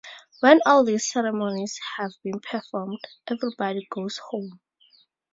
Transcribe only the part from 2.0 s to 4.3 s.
been performed, everybody goes